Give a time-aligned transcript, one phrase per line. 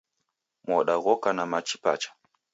[0.67, 2.09] Moda ghoka na machi pacha.